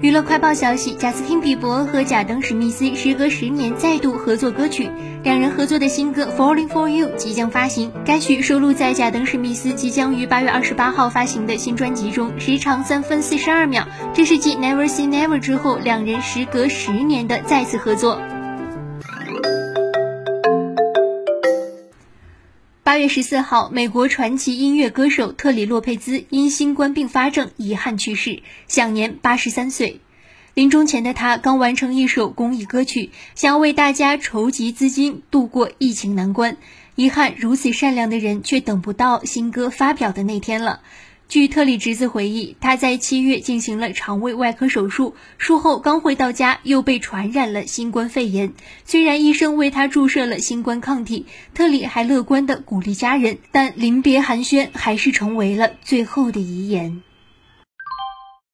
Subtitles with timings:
[0.00, 4.90] 娱乐快报消息：贾斯汀·比伯和贾登·史密斯时隔十年再度合作歌曲，
[5.22, 7.90] 两人合作的新歌《Falling for You》即将发行。
[8.04, 13.86] 该曲收录在贾登·史密斯即将于八月二十八号发行的新专辑中，时长三分四十二秒。
[14.12, 18.20] 这是继《Never Say Never》之后，两人时隔十年的再次合作。
[22.94, 30.00] 八月十四号，美国传奇音乐歌手特里·洛佩兹因新冠并发症遗憾去世，享年八十三岁。
[30.54, 36.56] 临终前的他刚完成一首公益歌曲，想要为大家筹集资金度过疫情难关。
[36.94, 40.80] 遗憾，如此善良的人却等不到新歌发表的那天了。
[41.26, 48.52] 据特里侄子回忆，他在七月进行了肠胃外科手术，术后刚回到家又被传染了新冠肺炎。
[48.84, 57.02] 虽然医生为他注射了新冠抗体，特里还乐观地鼓励家人，但临别寒暄还是成为了最后的遗言。